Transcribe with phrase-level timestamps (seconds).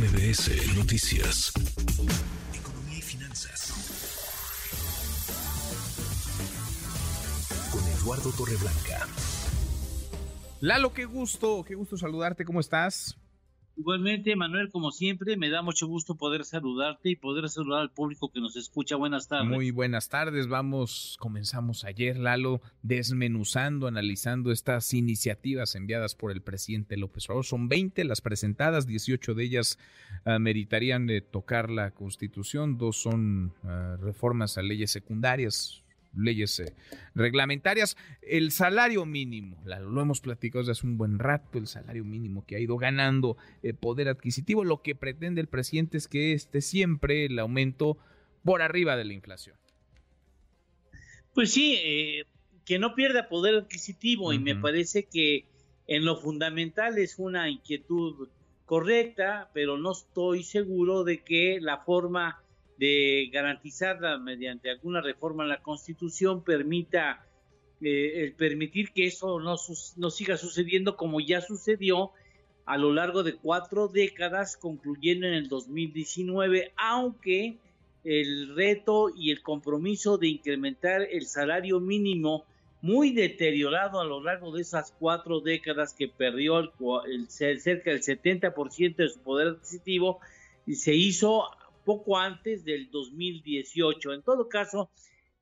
[0.00, 1.52] MBS Noticias.
[2.54, 3.70] Economía y finanzas.
[7.70, 9.06] Con Eduardo Torreblanca.
[10.60, 13.18] Lalo, qué gusto, qué gusto saludarte, ¿cómo estás?
[13.76, 18.30] Igualmente, Manuel, como siempre, me da mucho gusto poder saludarte y poder saludar al público
[18.30, 18.96] que nos escucha.
[18.96, 19.48] Buenas tardes.
[19.48, 20.48] Muy buenas tardes.
[20.48, 27.44] Vamos, comenzamos ayer, Lalo, desmenuzando, analizando estas iniciativas enviadas por el presidente López Obrador.
[27.44, 29.78] Son 20 las presentadas, 18 de ellas
[30.26, 35.82] uh, meritarían de tocar la Constitución, dos son uh, reformas a leyes secundarias,
[36.14, 36.74] leyes eh,
[37.14, 37.96] reglamentarias.
[38.22, 42.56] El salario mínimo, lo hemos platicado desde hace un buen rato, el salario mínimo que
[42.56, 47.26] ha ido ganando eh, poder adquisitivo, lo que pretende el presidente es que esté siempre
[47.26, 47.98] el aumento
[48.44, 49.56] por arriba de la inflación.
[51.34, 52.24] Pues sí, eh,
[52.64, 54.36] que no pierda poder adquisitivo uh -huh.
[54.36, 55.46] y me parece que
[55.86, 58.28] en lo fundamental es una inquietud
[58.64, 62.40] correcta, pero no estoy seguro de que la forma
[62.80, 67.26] de garantizarla mediante alguna reforma en la Constitución permita
[67.82, 69.56] eh, el permitir que eso no,
[69.96, 72.12] no siga sucediendo como ya sucedió
[72.64, 77.58] a lo largo de cuatro décadas, concluyendo en el 2019, aunque
[78.02, 82.46] el reto y el compromiso de incrementar el salario mínimo
[82.80, 88.96] muy deteriorado a lo largo de esas cuatro décadas que perdió el, cerca del 70%
[88.96, 90.20] de su poder adquisitivo,
[90.66, 91.50] se hizo
[91.90, 94.12] poco antes del 2018.
[94.12, 94.92] En todo caso,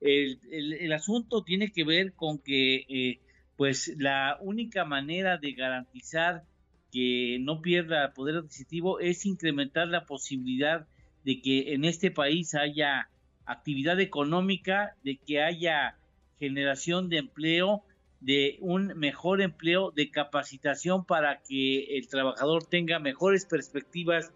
[0.00, 3.20] el, asunto tiene que ver con que eh,
[3.58, 6.44] pues la única manera de garantizar
[6.90, 10.86] que no pierda poder adquisitivo es incrementar la posibilidad
[11.22, 13.10] de que en este país haya
[13.44, 15.98] actividad económica, de que haya
[16.38, 17.82] generación de empleo,
[18.20, 24.32] de un mejor empleo, de capacitación para que el trabajador tenga mejores perspectivas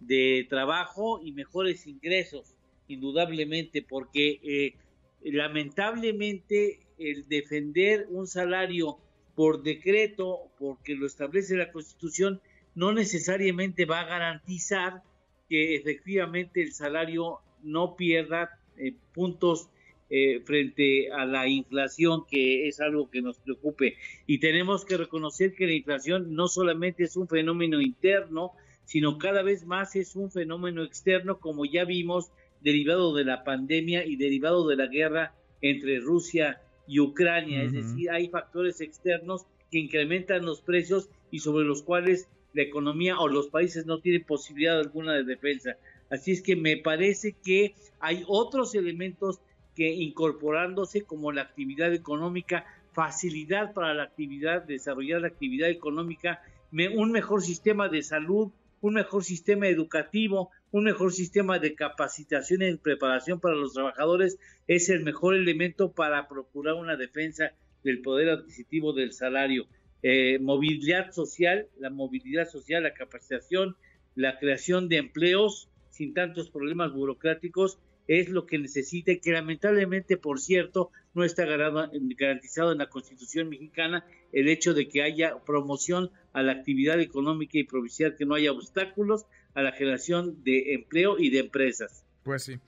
[0.00, 2.54] de trabajo y mejores ingresos,
[2.88, 4.74] indudablemente, porque eh,
[5.22, 8.98] lamentablemente el defender un salario
[9.34, 12.40] por decreto, porque lo establece la Constitución,
[12.74, 15.02] no necesariamente va a garantizar
[15.48, 19.68] que efectivamente el salario no pierda eh, puntos
[20.08, 23.96] eh, frente a la inflación, que es algo que nos preocupe.
[24.26, 28.52] Y tenemos que reconocer que la inflación no solamente es un fenómeno interno,
[28.86, 32.30] sino cada vez más es un fenómeno externo, como ya vimos,
[32.62, 37.58] derivado de la pandemia y derivado de la guerra entre Rusia y Ucrania.
[37.58, 37.66] Uh -huh.
[37.66, 43.18] Es decir, hay factores externos que incrementan los precios y sobre los cuales la economía
[43.18, 45.76] o los países no tienen posibilidad alguna de defensa.
[46.08, 49.40] Así es que me parece que hay otros elementos
[49.74, 56.88] que incorporándose como la actividad económica, facilidad para la actividad, desarrollar la actividad económica, me,
[56.88, 62.76] un mejor sistema de salud, un mejor sistema educativo, un mejor sistema de capacitación y
[62.76, 68.92] preparación para los trabajadores es el mejor elemento para procurar una defensa del poder adquisitivo
[68.92, 69.66] del salario.
[70.02, 73.76] Eh, movilidad social, la movilidad social, la capacitación,
[74.14, 77.78] la creación de empleos sin tantos problemas burocráticos
[78.08, 83.48] es lo que necesita y que lamentablemente, por cierto, no está garantizado en la Constitución
[83.48, 88.34] mexicana el hecho de que haya promoción a la actividad económica y propiciar que no
[88.34, 92.04] haya obstáculos a la generación de empleo y de empresas.
[92.22, 92.58] Pues sí,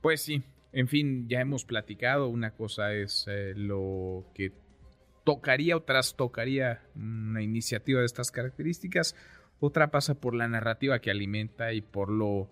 [0.00, 0.42] pues sí.
[0.72, 4.52] En fin, ya hemos platicado, una cosa es eh, lo que
[5.24, 9.16] tocaría o trastocaría una iniciativa de estas características,
[9.58, 12.48] otra pasa por la narrativa que alimenta y por lo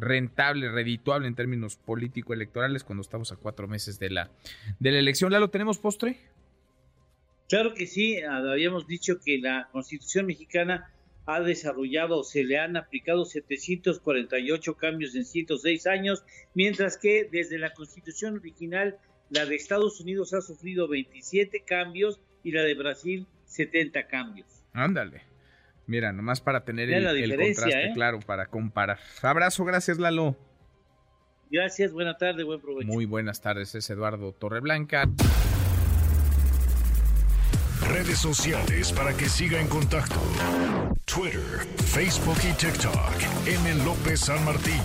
[0.00, 4.30] rentable, redituable en términos político-electorales cuando estamos a cuatro meses de la,
[4.78, 5.30] de la elección.
[5.30, 6.18] ¿La lo tenemos postre?
[7.48, 10.90] Claro que sí, habíamos dicho que la Constitución mexicana
[11.26, 16.24] ha desarrollado, se le han aplicado 748 cambios en 106 años,
[16.54, 18.98] mientras que desde la Constitución original,
[19.30, 24.46] la de Estados Unidos ha sufrido 27 cambios y la de Brasil 70 cambios.
[24.72, 25.29] Ándale.
[25.90, 27.90] Mira, nomás para tener el, el, contraste ¿eh?
[27.94, 29.00] claro, para comparar.
[29.22, 30.36] Abrazo, gracias Lalo.
[31.50, 32.86] Gracias, buena tarde, buen provecho.
[32.86, 35.10] Muy buenas tardes, es Eduardo Torreblanca.
[37.88, 40.20] Redes sociales para que siga en contacto:
[41.06, 43.48] Twitter, Facebook y TikTok.
[43.48, 43.84] M.
[43.84, 44.80] López San Martín.